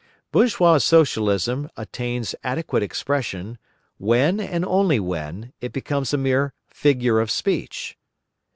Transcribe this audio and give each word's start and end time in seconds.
Bourgeois 0.31 0.79
Socialism 0.79 1.69
attains 1.77 2.33
adequate 2.43 2.81
expression, 2.81 3.59
when, 3.99 4.39
and 4.39 4.65
only 4.65 4.99
when, 4.99 5.53
it 5.61 5.71
becomes 5.71 6.11
a 6.11 6.17
mere 6.17 6.53
figure 6.65 7.19
of 7.19 7.29
speech. 7.29 7.95